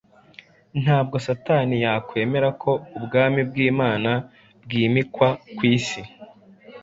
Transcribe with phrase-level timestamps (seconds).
[0.81, 4.11] Ntabwo Satani yakwemera ko Ubwami bw’Imana
[4.63, 6.01] bwimikwa ku isi,